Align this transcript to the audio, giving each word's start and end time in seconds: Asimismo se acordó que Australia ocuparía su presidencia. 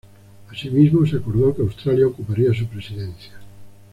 Asimismo 0.49 1.05
se 1.05 1.17
acordó 1.17 1.53
que 1.55 1.61
Australia 1.61 2.07
ocuparía 2.07 2.51
su 2.55 2.65
presidencia. 2.65 3.33